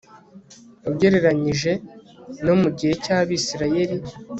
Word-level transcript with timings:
ugereranyije 0.89 1.71
no 2.45 2.53
mu 2.61 2.69
gihe 2.77 2.93
cy'abisirayeli 3.03 3.97